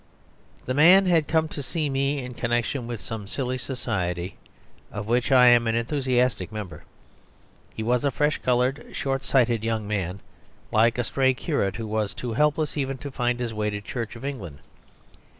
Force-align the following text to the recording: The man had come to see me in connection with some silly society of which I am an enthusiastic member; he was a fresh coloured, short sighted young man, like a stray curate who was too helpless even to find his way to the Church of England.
The 0.65 0.73
man 0.73 1.05
had 1.05 1.27
come 1.27 1.47
to 1.49 1.61
see 1.61 1.87
me 1.87 2.23
in 2.23 2.33
connection 2.33 2.87
with 2.87 2.99
some 3.01 3.27
silly 3.27 3.59
society 3.59 4.35
of 4.91 5.05
which 5.05 5.31
I 5.31 5.45
am 5.49 5.67
an 5.67 5.75
enthusiastic 5.75 6.51
member; 6.51 6.85
he 7.75 7.83
was 7.83 8.03
a 8.03 8.09
fresh 8.09 8.39
coloured, 8.39 8.83
short 8.93 9.23
sighted 9.23 9.63
young 9.63 9.87
man, 9.87 10.19
like 10.71 10.97
a 10.97 11.03
stray 11.03 11.35
curate 11.35 11.75
who 11.75 11.85
was 11.85 12.15
too 12.15 12.33
helpless 12.33 12.77
even 12.77 12.97
to 12.97 13.11
find 13.11 13.39
his 13.39 13.53
way 13.53 13.69
to 13.69 13.77
the 13.77 13.81
Church 13.87 14.15
of 14.15 14.25
England. 14.25 14.57